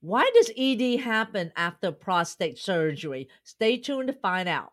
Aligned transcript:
Why 0.00 0.28
does 0.34 0.50
ED 0.56 0.96
happen 1.02 1.52
after 1.54 1.92
prostate 1.92 2.58
surgery? 2.58 3.28
Stay 3.44 3.76
tuned 3.76 4.08
to 4.08 4.12
find 4.12 4.48
out. 4.48 4.72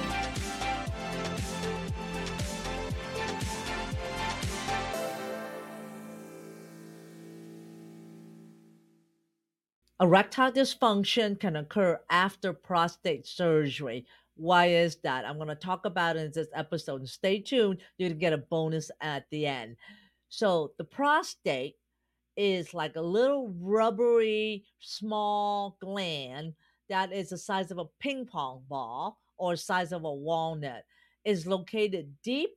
Erectile 10.01 10.51
dysfunction 10.51 11.39
can 11.39 11.57
occur 11.57 11.99
after 12.09 12.53
prostate 12.53 13.27
surgery. 13.27 14.05
Why 14.35 14.65
is 14.65 14.95
that? 15.03 15.25
I'm 15.25 15.35
going 15.35 15.47
to 15.49 15.55
talk 15.55 15.85
about 15.85 16.17
it 16.17 16.25
in 16.25 16.31
this 16.33 16.47
episode. 16.55 17.07
Stay 17.07 17.39
tuned. 17.39 17.81
You're 17.97 18.09
going 18.09 18.17
to 18.17 18.19
get 18.19 18.33
a 18.33 18.39
bonus 18.39 18.89
at 18.99 19.25
the 19.29 19.45
end. 19.45 19.75
So, 20.29 20.71
the 20.79 20.85
prostate 20.85 21.75
is 22.35 22.73
like 22.73 22.95
a 22.95 23.01
little 23.01 23.53
rubbery, 23.59 24.63
small 24.79 25.77
gland 25.79 26.53
that 26.89 27.13
is 27.13 27.29
the 27.29 27.37
size 27.37 27.69
of 27.69 27.77
a 27.77 27.85
ping 27.99 28.25
pong 28.25 28.63
ball 28.67 29.19
or 29.37 29.55
size 29.55 29.91
of 29.91 30.03
a 30.03 30.13
walnut. 30.13 30.83
Is 31.23 31.45
located 31.45 32.11
deep 32.23 32.49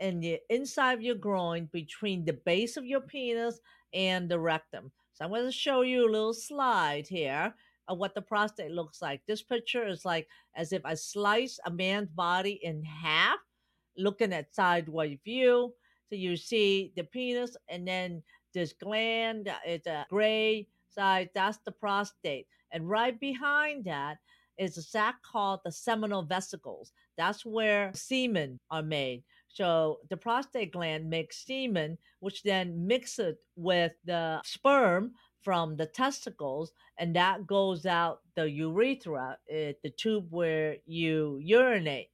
in 0.00 0.18
the 0.18 0.40
inside 0.50 0.94
of 0.94 1.02
your 1.02 1.14
groin 1.14 1.68
between 1.72 2.24
the 2.24 2.32
base 2.32 2.76
of 2.76 2.84
your 2.84 3.00
penis 3.00 3.60
and 3.94 4.28
the 4.28 4.40
rectum. 4.40 4.90
So 5.18 5.24
I'm 5.24 5.32
going 5.32 5.46
to 5.46 5.50
show 5.50 5.80
you 5.80 6.08
a 6.08 6.12
little 6.12 6.32
slide 6.32 7.08
here 7.08 7.52
of 7.88 7.98
what 7.98 8.14
the 8.14 8.22
prostate 8.22 8.70
looks 8.70 9.02
like. 9.02 9.20
This 9.26 9.42
picture 9.42 9.84
is 9.88 10.04
like 10.04 10.28
as 10.54 10.72
if 10.72 10.86
I 10.86 10.94
slice 10.94 11.58
a 11.66 11.72
man's 11.72 12.08
body 12.10 12.60
in 12.62 12.84
half, 12.84 13.40
looking 13.96 14.32
at 14.32 14.54
sideways 14.54 15.18
view. 15.24 15.74
So 16.08 16.14
you 16.14 16.36
see 16.36 16.92
the 16.94 17.02
penis 17.02 17.56
and 17.68 17.86
then 17.86 18.22
this 18.54 18.72
gland, 18.72 19.48
uh, 19.48 19.56
it's 19.66 19.88
a 19.88 20.06
gray 20.08 20.68
side, 20.88 21.30
that's 21.34 21.58
the 21.64 21.72
prostate. 21.72 22.46
And 22.70 22.88
right 22.88 23.18
behind 23.18 23.86
that 23.86 24.18
is 24.56 24.78
a 24.78 24.82
sac 24.82 25.16
called 25.24 25.60
the 25.64 25.72
seminal 25.72 26.22
vesicles. 26.22 26.92
That's 27.16 27.44
where 27.44 27.90
semen 27.92 28.60
are 28.70 28.82
made. 28.82 29.24
So 29.58 29.98
the 30.08 30.16
prostate 30.16 30.70
gland 30.70 31.10
makes 31.10 31.44
semen, 31.44 31.98
which 32.20 32.44
then 32.44 32.86
mixes 32.86 33.38
with 33.56 33.90
the 34.04 34.40
sperm 34.44 35.14
from 35.42 35.76
the 35.76 35.86
testicles, 35.86 36.70
and 36.96 37.16
that 37.16 37.44
goes 37.44 37.84
out 37.84 38.20
the 38.36 38.48
urethra, 38.48 39.36
eh, 39.50 39.72
the 39.82 39.90
tube 39.90 40.28
where 40.30 40.76
you 40.86 41.40
urinate. 41.42 42.10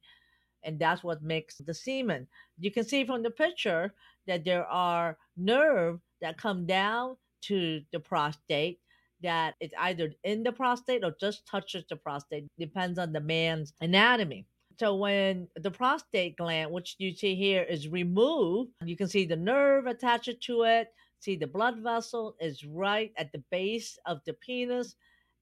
And 0.63 0.79
that's 0.79 1.03
what 1.03 1.21
makes 1.21 1.57
the 1.59 1.75
semen. 1.75 2.27
You 2.57 2.71
can 2.71 2.83
see 2.83 3.05
from 3.05 3.21
the 3.21 3.29
picture 3.29 3.93
that 4.25 4.43
there 4.43 4.65
are 4.65 5.15
nerves 5.37 6.01
that 6.21 6.39
come 6.39 6.65
down 6.65 7.15
to 7.43 7.81
the 7.91 7.99
prostate 7.99 8.79
that 9.21 9.53
it's 9.59 9.75
either 9.79 10.11
in 10.23 10.41
the 10.41 10.51
prostate 10.51 11.03
or 11.03 11.13
just 11.21 11.45
touches 11.45 11.83
the 11.89 11.95
prostate, 11.95 12.47
depends 12.57 12.97
on 12.97 13.13
the 13.13 13.21
man's 13.21 13.71
anatomy. 13.81 14.47
So 14.79 14.95
when 14.95 15.47
the 15.55 15.71
prostate 15.71 16.37
gland, 16.37 16.71
which 16.71 16.95
you 16.97 17.15
see 17.15 17.35
here, 17.35 17.63
is 17.63 17.87
removed, 17.87 18.71
you 18.83 18.97
can 18.97 19.07
see 19.07 19.25
the 19.25 19.35
nerve 19.35 19.85
attached 19.87 20.41
to 20.41 20.63
it. 20.63 20.89
See 21.19 21.35
the 21.35 21.47
blood 21.47 21.79
vessel 21.79 22.35
is 22.39 22.65
right 22.65 23.11
at 23.17 23.31
the 23.31 23.43
base 23.51 23.97
of 24.05 24.19
the 24.25 24.33
penis, 24.33 24.95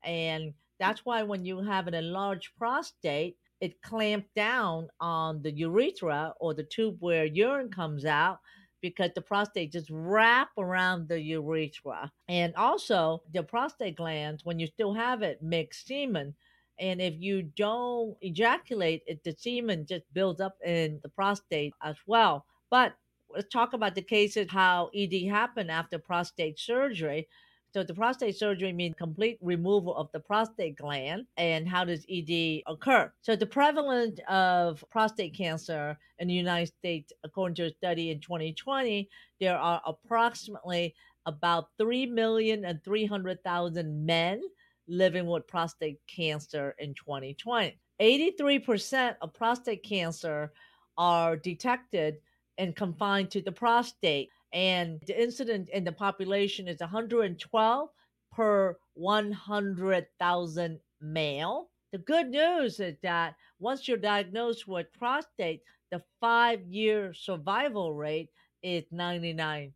and 0.04 0.54
that's 0.80 1.06
why 1.06 1.24
when 1.24 1.46
you 1.46 1.62
have 1.62 1.88
an 1.88 1.94
enlarged 1.94 2.50
prostate, 2.58 3.38
it 3.60 3.82
clamped 3.82 4.34
down 4.36 4.90
on 5.00 5.42
the 5.42 5.52
urethra 5.52 6.34
or 6.40 6.54
the 6.54 6.64
tube 6.64 6.98
where 7.00 7.26
urine 7.26 7.72
comes 7.72 8.06
out 8.06 8.40
because 8.82 9.12
the 9.16 9.22
prostate 9.22 9.72
just 9.72 9.88
wrap 9.90 10.50
around 10.58 11.08
the 11.08 11.20
urethra. 11.20 12.12
And 12.28 12.54
also 12.56 13.24
the 13.34 13.42
prostate 13.42 13.96
glands, 13.96 14.44
when 14.44 14.60
you 14.60 14.68
still 14.68 14.94
have 14.94 15.22
it, 15.22 15.42
make 15.42 15.74
semen. 15.74 16.36
And 16.80 17.02
if 17.02 17.14
you 17.18 17.44
don't 17.44 18.16
ejaculate, 18.22 19.04
it, 19.08 19.24
the 19.24 19.36
semen 19.38 19.86
just 19.86 20.06
builds 20.14 20.42
up 20.42 20.58
in 20.66 21.00
the 21.04 21.10
prostate 21.10 21.74
as 21.84 21.96
well. 22.08 22.46
But 22.70 22.94
let's 23.30 23.50
talk 23.50 23.74
about 23.74 23.96
the 23.96 24.02
cases 24.02 24.48
how 24.50 24.90
ED 24.96 25.28
happened 25.30 25.72
after 25.72 26.00
prostate 26.00 26.60
surgery. 26.60 27.28
So 27.74 27.84
the 27.84 27.94
prostate 27.94 28.36
surgery 28.38 28.72
means 28.72 28.94
complete 28.98 29.40
removal 29.42 29.96
of 29.96 30.10
the 30.12 30.20
prostate 30.20 30.78
gland. 30.78 31.26
And 31.38 31.68
how 31.68 31.84
does 31.86 32.06
ED 32.08 32.62
occur? 32.68 33.12
So 33.22 33.36
the 33.36 33.48
prevalence 33.48 34.20
of 34.30 34.84
prostate 34.92 35.36
cancer 35.36 35.98
in 36.20 36.28
the 36.28 36.36
United 36.36 36.68
States, 36.68 37.12
according 37.24 37.56
to 37.56 37.66
a 37.66 37.72
study 37.72 38.12
in 38.12 38.20
2020, 38.20 39.10
there 39.40 39.58
are 39.58 39.82
approximately 39.88 40.94
about 41.26 41.70
3 41.80 42.06
million 42.08 42.66
and 42.66 42.84
300,000 42.84 44.06
men 44.06 44.42
living 44.88 45.28
with 45.28 45.48
prostate 45.48 46.00
cancer 46.08 46.76
in 46.80 46.94
2020. 46.94 47.78
83% 48.02 49.16
of 49.22 49.34
prostate 49.34 49.84
cancer 49.84 50.52
are 50.98 51.38
detected 51.38 52.18
and 52.58 52.76
confined 52.76 53.32
to 53.32 53.42
the 53.42 53.52
prostate, 53.52 54.30
and 54.52 55.02
the 55.08 55.22
incident 55.22 55.70
in 55.70 55.84
the 55.84 55.92
population 55.92 56.68
is 56.68 56.80
112 56.80 57.90
per 58.32 58.78
100,000 58.94 60.80
male. 61.02 61.70
The 61.92 61.98
good 62.00 62.30
news 62.30 62.80
is 62.80 62.96
that 63.04 63.36
once 63.60 63.88
you're 63.88 63.98
diagnosed 63.98 64.68
with 64.68 64.92
prostate, 64.94 65.62
the 65.92 66.02
five 66.20 66.62
year 66.68 67.14
survival 67.14 67.94
rate 67.94 68.30
is 68.64 68.84
99%. 68.92 69.72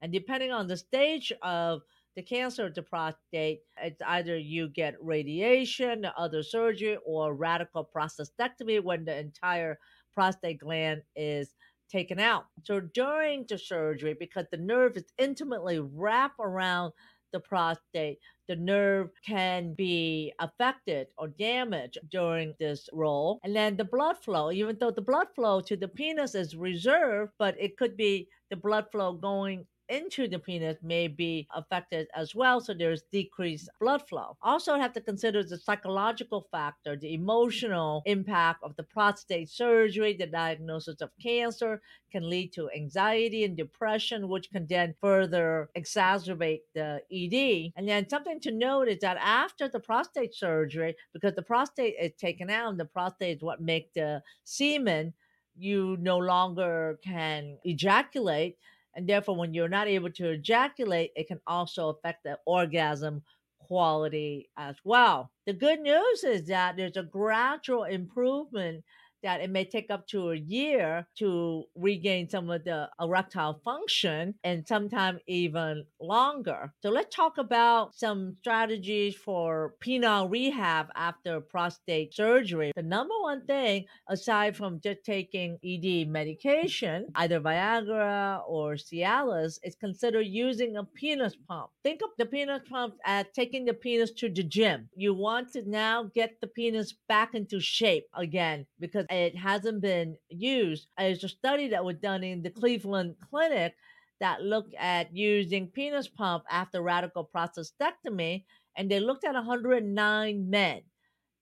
And 0.00 0.12
depending 0.12 0.50
on 0.50 0.66
the 0.66 0.76
stage 0.76 1.32
of 1.42 1.82
the 2.16 2.22
cancer 2.22 2.64
of 2.64 2.74
the 2.74 2.82
prostate, 2.82 3.60
it's 3.82 4.00
either 4.06 4.36
you 4.38 4.68
get 4.68 4.94
radiation, 5.02 6.06
other 6.16 6.42
surgery, 6.42 6.96
or 7.04 7.34
radical 7.34 7.88
prostatectomy 7.94 8.82
when 8.82 9.04
the 9.04 9.16
entire 9.16 9.78
prostate 10.14 10.60
gland 10.60 11.02
is 11.14 11.54
taken 11.90 12.18
out. 12.18 12.46
So 12.64 12.80
during 12.80 13.44
the 13.48 13.58
surgery, 13.58 14.16
because 14.18 14.46
the 14.50 14.56
nerve 14.56 14.96
is 14.96 15.12
intimately 15.18 15.78
wrapped 15.78 16.40
around 16.40 16.92
the 17.32 17.40
prostate, 17.40 18.18
the 18.48 18.56
nerve 18.56 19.10
can 19.24 19.74
be 19.74 20.32
affected 20.38 21.08
or 21.18 21.28
damaged 21.28 21.98
during 22.10 22.54
this 22.58 22.88
role. 22.92 23.40
And 23.44 23.54
then 23.54 23.76
the 23.76 23.84
blood 23.84 24.16
flow, 24.16 24.50
even 24.50 24.78
though 24.80 24.90
the 24.90 25.02
blood 25.02 25.28
flow 25.34 25.60
to 25.60 25.76
the 25.76 25.88
penis 25.88 26.34
is 26.34 26.56
reserved, 26.56 27.32
but 27.38 27.54
it 27.60 27.76
could 27.76 27.96
be 27.96 28.28
the 28.50 28.56
blood 28.56 28.86
flow 28.90 29.12
going 29.12 29.66
into 29.88 30.28
the 30.28 30.38
penis 30.38 30.76
may 30.82 31.08
be 31.08 31.46
affected 31.54 32.08
as 32.14 32.34
well. 32.34 32.60
So 32.60 32.74
there's 32.74 33.02
decreased 33.12 33.68
blood 33.80 34.06
flow. 34.08 34.36
Also, 34.42 34.76
have 34.76 34.92
to 34.94 35.00
consider 35.00 35.42
the 35.42 35.58
psychological 35.58 36.46
factor, 36.50 36.96
the 36.96 37.14
emotional 37.14 38.02
impact 38.06 38.62
of 38.62 38.76
the 38.76 38.82
prostate 38.82 39.48
surgery, 39.48 40.14
the 40.14 40.26
diagnosis 40.26 41.00
of 41.00 41.10
cancer 41.22 41.80
can 42.10 42.28
lead 42.28 42.52
to 42.54 42.70
anxiety 42.70 43.44
and 43.44 43.56
depression, 43.56 44.28
which 44.28 44.50
can 44.50 44.66
then 44.66 44.94
further 45.00 45.68
exacerbate 45.76 46.62
the 46.74 47.00
ED. 47.12 47.72
And 47.76 47.88
then 47.88 48.08
something 48.08 48.40
to 48.40 48.50
note 48.50 48.88
is 48.88 49.00
that 49.00 49.18
after 49.20 49.68
the 49.68 49.80
prostate 49.80 50.34
surgery, 50.34 50.96
because 51.12 51.34
the 51.34 51.42
prostate 51.42 51.94
is 52.00 52.12
taken 52.18 52.50
out, 52.50 52.70
and 52.70 52.80
the 52.80 52.84
prostate 52.84 53.38
is 53.38 53.42
what 53.42 53.60
makes 53.60 53.90
the 53.94 54.22
semen, 54.44 55.12
you 55.58 55.96
no 56.00 56.18
longer 56.18 56.98
can 57.02 57.58
ejaculate 57.64 58.56
and 58.96 59.06
therefore, 59.06 59.36
when 59.36 59.54
you're 59.54 59.68
not 59.68 59.88
able 59.88 60.10
to 60.12 60.30
ejaculate, 60.30 61.12
it 61.14 61.28
can 61.28 61.40
also 61.46 61.90
affect 61.90 62.24
the 62.24 62.38
orgasm 62.46 63.22
quality 63.58 64.48
as 64.56 64.76
well. 64.84 65.30
The 65.46 65.52
good 65.52 65.80
news 65.80 66.24
is 66.24 66.46
that 66.48 66.76
there's 66.76 66.96
a 66.96 67.02
gradual 67.02 67.84
improvement 67.84 68.84
that 69.26 69.40
it 69.40 69.50
may 69.50 69.64
take 69.64 69.90
up 69.90 70.06
to 70.06 70.30
a 70.30 70.36
year 70.36 71.04
to 71.18 71.64
regain 71.74 72.30
some 72.30 72.48
of 72.48 72.62
the 72.62 72.88
erectile 73.00 73.60
function 73.64 74.32
and 74.44 74.64
sometimes 74.68 75.18
even 75.26 75.84
longer. 76.00 76.72
So 76.80 76.90
let's 76.90 77.14
talk 77.14 77.36
about 77.36 77.92
some 77.96 78.36
strategies 78.38 79.16
for 79.16 79.74
penile 79.84 80.30
rehab 80.30 80.86
after 80.94 81.40
prostate 81.40 82.14
surgery. 82.14 82.70
The 82.76 82.84
number 82.84 83.14
one 83.20 83.44
thing, 83.46 83.86
aside 84.08 84.56
from 84.56 84.80
just 84.80 85.02
taking 85.04 85.58
ED 85.64 86.08
medication, 86.08 87.06
either 87.16 87.40
Viagra 87.40 88.42
or 88.46 88.74
Cialis, 88.74 89.58
is 89.64 89.74
consider 89.74 90.20
using 90.20 90.76
a 90.76 90.84
penis 90.84 91.34
pump. 91.48 91.70
Think 91.82 92.00
of 92.04 92.10
the 92.16 92.26
penis 92.26 92.62
pump 92.70 92.94
as 93.04 93.26
taking 93.34 93.64
the 93.64 93.74
penis 93.74 94.12
to 94.20 94.28
the 94.28 94.44
gym. 94.44 94.88
You 94.94 95.14
want 95.14 95.52
to 95.54 95.68
now 95.68 96.04
get 96.14 96.40
the 96.40 96.46
penis 96.46 96.94
back 97.08 97.34
into 97.34 97.58
shape 97.58 98.06
again 98.14 98.66
because 98.78 99.04
it 99.16 99.36
hasn't 99.36 99.80
been 99.80 100.16
used. 100.28 100.88
There's 100.98 101.24
a 101.24 101.28
study 101.28 101.68
that 101.68 101.84
was 101.84 101.96
done 101.96 102.22
in 102.22 102.42
the 102.42 102.50
Cleveland 102.50 103.16
Clinic 103.30 103.74
that 104.20 104.42
looked 104.42 104.74
at 104.78 105.14
using 105.14 105.68
penis 105.68 106.08
pump 106.08 106.44
after 106.50 106.82
radical 106.82 107.28
prostatectomy, 107.34 108.44
and 108.76 108.90
they 108.90 109.00
looked 109.00 109.24
at 109.24 109.34
109 109.34 110.50
men. 110.50 110.82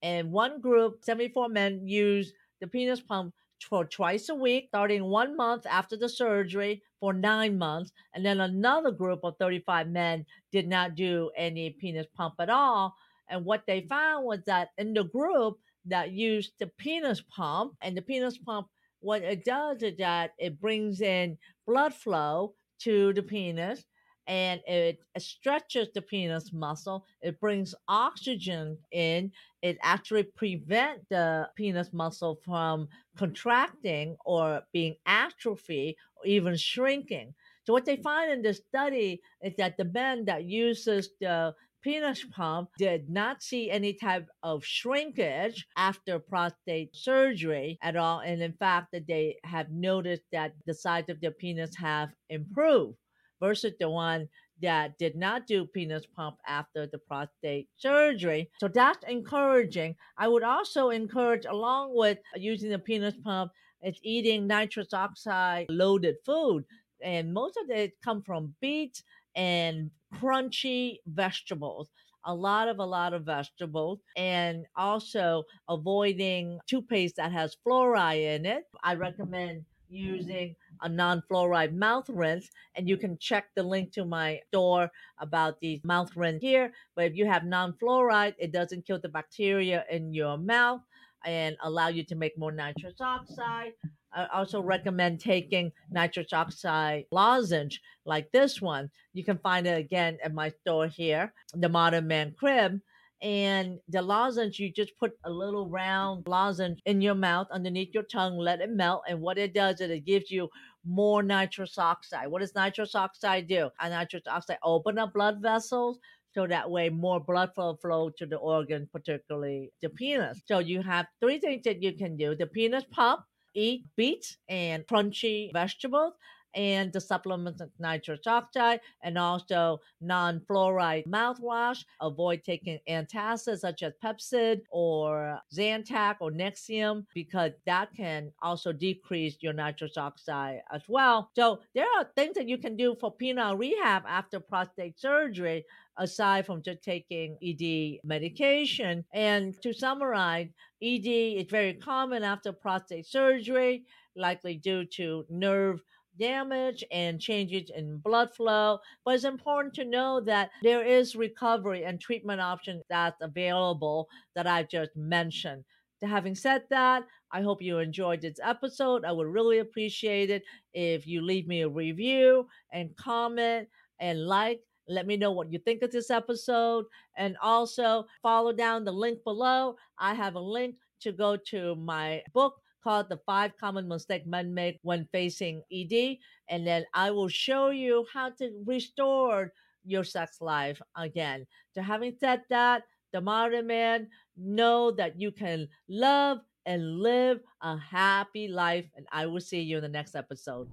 And 0.03 0.33
one 0.33 0.61
group, 0.61 0.99
74 1.03 1.49
men, 1.49 1.87
used 1.87 2.35
the 2.61 2.67
penis 2.67 3.01
pump 3.01 3.35
for 3.69 3.85
twice 3.85 4.29
a 4.29 4.35
week, 4.35 4.67
starting 4.69 5.05
one 5.05 5.37
month 5.37 5.67
after 5.67 5.97
the 5.97 6.09
surgery 6.09 6.83
for 7.01 7.13
nine 7.13 7.59
months. 7.59 7.93
And 8.15 8.25
then 8.25 8.41
another 8.41 8.91
group 8.91 9.21
of 9.25 9.37
35 9.39 9.89
men 9.89 10.27
did 10.53 10.69
not 10.69 10.95
do 10.95 11.31
any 11.37 11.71
penis 11.71 12.07
pump 12.15 12.35
at 12.39 12.51
all. 12.51 12.95
And 13.29 13.45
what 13.45 13.65
they 13.67 13.81
found 13.83 14.27
was 14.27 14.41
that 14.47 14.71
in 14.77 14.93
the 14.93 15.05
group 15.05 15.59
that 15.87 16.13
use 16.13 16.53
the 16.59 16.67
penis 16.79 17.23
pump, 17.23 17.75
and 17.83 17.97
the 17.97 18.03
penis 18.03 18.39
pump, 18.39 18.69
what 19.01 19.23
it 19.23 19.45
does 19.45 19.83
is 19.83 19.97
that 19.99 20.33
it 20.39 20.61
brings 20.61 21.01
in 21.01 21.37
blood 21.67 21.95
flow 21.95 22.55
to 22.81 23.13
the 23.13 23.23
penis 23.23 23.85
and 24.27 24.61
it 24.67 24.99
stretches 25.19 25.89
the 25.95 26.01
penis 26.01 26.53
muscle. 26.53 27.05
It 27.21 27.39
brings 27.41 27.75
oxygen 27.89 28.79
in. 28.93 29.31
It 29.61 29.77
actually 29.83 30.23
prevents 30.23 31.05
the 31.11 31.49
penis 31.57 31.93
muscle 31.93 32.39
from 32.45 32.89
contracting 33.19 34.17
or 34.25 34.63
being 34.73 34.97
atrophy 35.05 35.97
or 36.17 36.27
even 36.27 36.57
shrinking. 36.57 37.35
So 37.65 37.73
what 37.73 37.85
they 37.85 37.97
find 37.97 38.33
in 38.33 38.43
this 38.43 38.63
study 38.69 39.21
is 39.43 39.55
that 39.59 39.77
the 39.77 39.85
men 39.85 40.25
that 40.27 40.45
uses 40.45 41.11
the 41.21 41.55
penis 41.85 42.25
pump 42.33 42.71
did 42.79 43.11
not 43.11 43.43
see 43.43 43.71
any 43.71 43.93
type 43.93 44.27
of 44.43 44.65
shrinkage 44.65 45.67
after 45.77 46.19
prostate 46.19 46.97
surgery 46.97 47.79
at 47.83 47.95
all. 47.95 48.21
And 48.21 48.43
in 48.43 48.55
fact, 48.55 48.89
that 48.93 49.07
they 49.07 49.37
have 49.45 49.71
noticed 49.71 50.23
that 50.33 50.55
the 50.67 50.75
size 50.75 51.05
of 51.11 51.21
their 51.21 51.31
penis 51.31 51.77
have 51.77 52.09
improved 52.31 52.97
versus 53.39 53.75
the 53.79 53.91
one 53.91 54.29
that 54.63 54.97
did 54.99 55.15
not 55.15 55.47
do 55.47 55.67
penis 55.67 56.07
pump 56.17 56.37
after 56.47 56.87
the 56.87 56.99
prostate 56.99 57.69
surgery. 57.77 58.51
So 58.61 58.69
that's 58.69 59.05
encouraging. 59.07 59.97
I 60.17 60.29
would 60.29 60.45
also 60.45 60.89
encourage, 60.89 61.45
along 61.45 61.95
with 61.95 62.19
using 62.35 62.71
the 62.71 62.79
penis 62.79 63.15
pump, 63.23 63.53
is 63.83 63.99
eating 64.03 64.47
nitrous 64.47 64.95
oxide 64.95 65.67
loaded 65.69 66.17
food. 66.25 66.65
And 67.03 67.35
most 67.35 67.59
of 67.63 67.69
it 67.69 67.93
come 68.03 68.23
from 68.23 68.55
beets 68.63 69.03
and 69.37 69.91
crunchy 70.21 70.99
vegetables 71.07 71.91
a 72.27 72.35
lot 72.35 72.69
of 72.69 72.79
a 72.79 72.85
lot 72.85 73.13
of 73.13 73.25
vegetables 73.25 74.01
and 74.17 74.65
also 74.77 75.45
avoiding 75.69 76.59
toothpaste 76.67 77.17
that 77.17 77.33
has 77.33 77.57
fluoride 77.67 78.37
in 78.37 78.47
it. 78.47 78.65
I 78.83 78.95
recommend 78.95 79.65
using 79.91 80.57
a 80.83 80.89
non-fluoride 80.89 81.75
mouth 81.75 82.09
rinse 82.09 82.49
and 82.75 82.89
you 82.89 82.97
can 82.97 83.17
check 83.19 83.45
the 83.55 83.63
link 83.63 83.93
to 83.93 84.05
my 84.05 84.41
store 84.49 84.91
about 85.21 85.61
these 85.61 85.81
mouth 85.85 86.11
rinse 86.17 86.41
here 86.41 86.73
but 86.97 87.05
if 87.05 87.15
you 87.15 87.27
have 87.27 87.45
non-fluoride 87.45 88.35
it 88.39 88.51
doesn't 88.51 88.87
kill 88.87 88.99
the 88.99 89.09
bacteria 89.09 89.85
in 89.91 90.13
your 90.13 90.37
mouth 90.37 90.81
and 91.25 91.57
allow 91.63 91.89
you 91.89 92.03
to 92.03 92.17
make 92.17 92.37
more 92.37 92.51
nitrous 92.51 93.01
oxide 93.01 93.73
I 94.15 94.27
also 94.33 94.63
recommend 94.63 95.21
taking 95.21 95.73
nitrous 95.91 96.33
oxide 96.33 97.07
lozenge 97.11 97.81
like 98.05 98.31
this 98.33 98.63
one. 98.63 98.91
You 99.13 99.25
can 99.25 99.39
find 99.39 99.67
it 99.67 99.79
again 99.79 100.19
at 100.23 100.33
my 100.33 100.51
store 100.51 100.87
here, 100.87 101.33
the 101.53 101.69
Modern 101.69 102.07
Man 102.07 102.35
Club. 102.39 102.79
And 103.23 103.79
the 103.89 104.03
lozenge, 104.03 104.59
you 104.59 104.71
just 104.71 104.97
put 104.99 105.13
a 105.25 105.31
little 105.31 105.69
round 105.69 106.27
lozenge 106.27 106.81
in 106.85 107.01
your 107.01 107.15
mouth 107.15 107.47
underneath 107.51 107.95
your 107.95 108.03
tongue, 108.03 108.37
let 108.37 108.61
it 108.61 108.71
melt. 108.71 109.05
And 109.09 109.21
what 109.21 109.39
it 109.39 109.55
does 109.55 109.81
is 109.81 109.91
it 109.91 110.05
gives 110.05 110.31
you 110.31 110.51
more 110.85 111.23
nitrous 111.23 111.79
oxide. 111.79 112.29
What 112.29 112.41
does 112.41 112.55
nitrous 112.55 112.95
oxide 112.95 113.49
do? 113.49 113.71
A 113.81 113.89
nitrous 113.89 114.25
oxide 114.27 114.59
open 114.63 114.99
up 114.99 115.15
blood 115.15 115.41
vessels 115.41 115.99
so 116.35 116.47
that 116.47 116.71
way 116.71 116.91
more 116.91 117.21
blood 117.21 117.55
flow 117.55 117.77
flow 117.81 118.11
to 118.19 118.27
the 118.27 118.37
organ, 118.37 118.89
particularly 118.93 119.71
the 119.81 119.89
penis. 119.89 120.43
So 120.47 120.59
you 120.59 120.83
have 120.83 121.07
three 121.21 121.39
things 121.39 121.63
that 121.65 121.83
you 121.83 121.97
can 121.97 122.17
do: 122.17 122.35
the 122.35 122.47
penis 122.47 122.85
pump, 122.91 123.21
eat 123.55 123.85
beets 123.97 124.37
and 124.49 124.87
crunchy 124.87 125.53
vegetables 125.53 126.15
and 126.55 126.93
the 126.93 127.01
supplements 127.01 127.61
of 127.61 127.71
nitrous 127.79 128.27
oxide 128.27 128.81
and 129.03 129.19
also 129.19 129.81
non-fluoride 130.01 131.07
mouthwash. 131.07 131.85
Avoid 132.01 132.43
taking 132.45 132.79
antacids 132.89 133.59
such 133.59 133.83
as 133.83 133.93
Pepcid 134.03 134.61
or 134.71 135.39
Zantac 135.55 136.17
or 136.21 136.31
Nexium 136.31 137.05
because 137.15 137.53
that 137.67 137.89
can 137.95 138.33
also 138.43 138.73
decrease 138.73 139.37
your 139.41 139.53
nitrous 139.53 139.97
oxide 139.97 140.61
as 140.73 140.83
well. 140.89 141.31
So 141.35 141.61
there 141.75 141.87
are 141.99 142.09
things 142.15 142.35
that 142.35 142.49
you 142.49 142.59
can 142.59 142.77
do 142.77 142.97
for 143.01 143.15
penile 143.15 143.59
rehab 143.59 144.03
after 144.07 144.41
prostate 144.41 144.99
surgery 144.99 145.65
aside 145.99 146.47
from 146.47 146.63
just 146.63 146.83
taking 146.83 147.37
ED 147.43 148.01
medication. 148.05 149.05
And 149.13 149.61
to 149.63 149.73
summarize, 149.73 150.49
ED 150.83 151.07
is 151.07 151.51
very 151.51 151.75
common 151.75 152.23
after 152.25 152.53
prostate 152.53 153.07
surgery, 153.07 153.85
likely 154.17 154.57
due 154.57 154.85
to 154.97 155.25
nerve 155.29 155.81
damage 156.19 156.85
and 156.91 157.21
changes 157.21 157.71
in 157.75 157.99
blood 157.99 158.35
flow. 158.35 158.79
But 159.05 159.15
it's 159.15 159.25
important 159.25 159.75
to 159.75 159.85
know 159.85 160.21
that 160.21 160.51
there 160.63 160.85
is 160.85 161.17
recovery 161.17 161.85
and 161.85 162.01
treatment 162.01 162.41
options 162.41 162.83
that's 162.89 163.21
available 163.21 164.09
that 164.35 164.47
I've 164.47 164.69
just 164.69 164.97
mentioned. 164.97 165.65
Having 166.03 166.35
said 166.35 166.65
that, 166.71 167.05
I 167.33 167.41
hope 167.41 167.63
you 167.63 167.79
enjoyed 167.79 168.21
this 168.21 168.39
episode. 168.43 169.05
I 169.05 169.13
would 169.13 169.27
really 169.27 169.59
appreciate 169.59 170.31
it 170.31 170.45
if 170.73 171.07
you 171.07 171.23
leave 171.23 171.49
me 171.49 171.63
a 171.63 171.69
review 171.69 172.47
and 172.73 172.95
comment 172.97 173.69
and 173.99 174.27
like 174.27 174.61
let 174.87 175.07
me 175.07 175.17
know 175.17 175.33
what 175.33 175.51
you 175.51 175.59
think 175.59 175.83
of 175.83 175.91
this 175.91 176.11
episode. 176.11 176.85
And 177.17 177.37
also 177.43 178.07
follow 178.23 178.53
down 178.53 178.85
the 178.85 178.93
link 178.93 179.25
below. 179.25 179.77
I 179.99 180.15
have 180.15 180.35
a 180.35 180.41
link 180.41 180.77
to 181.01 181.13
go 181.13 181.37
to 181.37 181.75
my 181.77 182.23
book 182.33 182.61
called 182.85 183.09
The 183.09 183.21
Five 183.27 183.57
Common 183.59 183.89
Mistakes 183.89 184.27
Men 184.27 184.55
Make 184.55 184.79
When 184.83 185.09
Facing 185.11 185.63
ED. 185.73 186.19
And 186.49 186.67
then 186.67 186.85
I 186.95 187.11
will 187.11 187.29
show 187.29 187.71
you 187.71 188.07
how 188.13 188.31
to 188.39 188.63
restore 188.67 189.53
your 189.85 190.05
sex 190.05 190.41
life 190.41 190.81
again. 190.97 191.47
So, 191.75 191.83
having 191.83 192.15
said 192.21 192.43
that, 192.51 192.85
the 193.13 193.21
modern 193.21 193.67
man, 193.67 194.09
know 194.37 194.91
that 194.93 195.19
you 195.21 195.33
can 195.33 195.69
love 195.89 196.39
and 196.67 196.99
live 197.01 197.41
a 197.63 197.77
happy 197.79 198.49
life. 198.49 198.87
And 198.95 199.07
I 199.13 199.27
will 199.27 199.41
see 199.41 199.61
you 199.61 199.79
in 199.79 199.83
the 199.83 199.89
next 199.89 200.15
episode. 200.15 200.69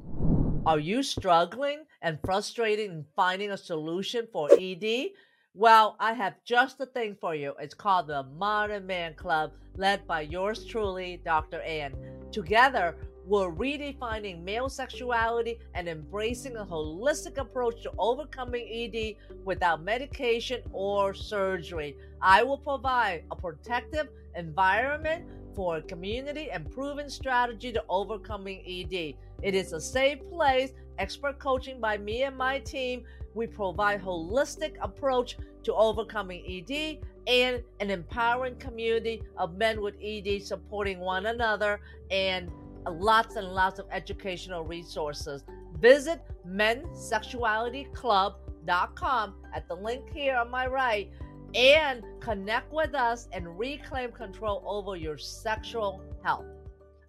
Are 0.65 0.79
you 0.79 1.01
struggling 1.01 1.85
and 2.01 2.19
frustrated 2.23 2.91
in 2.91 3.05
finding 3.15 3.51
a 3.51 3.57
solution 3.57 4.27
for 4.31 4.49
ED? 4.59 5.09
Well, 5.53 5.97
I 5.99 6.13
have 6.13 6.35
just 6.45 6.77
the 6.77 6.85
thing 6.85 7.17
for 7.19 7.35
you. 7.35 7.53
It's 7.59 7.73
called 7.73 8.07
the 8.07 8.23
Modern 8.23 8.85
Man 8.87 9.15
Club, 9.15 9.51
led 9.75 10.07
by 10.07 10.21
yours 10.21 10.63
truly, 10.65 11.21
Dr. 11.25 11.61
Anh. 11.61 11.93
Together, 12.31 12.95
we're 13.27 13.51
redefining 13.51 14.43
male 14.45 14.69
sexuality 14.69 15.59
and 15.75 15.89
embracing 15.89 16.55
a 16.55 16.65
holistic 16.65 17.37
approach 17.37 17.83
to 17.83 17.91
overcoming 17.99 18.65
ED 18.65 19.15
without 19.43 19.83
medication 19.83 20.61
or 20.71 21.13
surgery. 21.13 21.97
I 22.21 22.43
will 22.43 22.57
provide 22.57 23.25
a 23.29 23.35
protective 23.35 24.07
environment 24.37 25.25
for 25.53 25.77
a 25.77 25.81
community 25.81 26.49
and 26.49 26.71
proven 26.71 27.09
strategy 27.09 27.73
to 27.73 27.83
overcoming 27.89 28.63
ED. 28.65 29.15
It 29.43 29.53
is 29.53 29.73
a 29.73 29.81
safe 29.81 30.19
place, 30.31 30.71
expert 30.97 31.39
coaching 31.39 31.79
by 31.79 31.97
me 31.97 32.23
and 32.23 32.37
my 32.37 32.59
team. 32.59 33.03
We 33.33 33.47
provide 33.47 34.01
holistic 34.01 34.75
approach 34.81 35.37
to 35.63 35.73
overcoming 35.73 36.43
ED 36.47 36.99
and 37.27 37.63
an 37.79 37.89
empowering 37.89 38.55
community 38.55 39.21
of 39.37 39.55
men 39.57 39.81
with 39.81 39.95
ED 40.03 40.43
supporting 40.43 40.99
one 40.99 41.27
another 41.27 41.79
and 42.09 42.51
lots 42.89 43.35
and 43.35 43.47
lots 43.47 43.79
of 43.79 43.85
educational 43.91 44.63
resources. 44.63 45.43
Visit 45.79 46.21
mensexualityclub.com 46.47 49.35
at 49.53 49.67
the 49.67 49.75
link 49.75 50.09
here 50.13 50.35
on 50.35 50.49
my 50.49 50.65
right 50.67 51.11
and 51.53 52.01
connect 52.19 52.71
with 52.71 52.95
us 52.95 53.27
and 53.33 53.59
reclaim 53.59 54.11
control 54.11 54.63
over 54.65 54.95
your 54.95 55.17
sexual 55.17 56.01
health. 56.23 56.45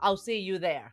I'll 0.01 0.17
see 0.17 0.39
you 0.39 0.59
there. 0.59 0.93